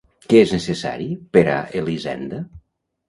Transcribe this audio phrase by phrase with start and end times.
[0.31, 2.41] Què és necessari per a Elisenda?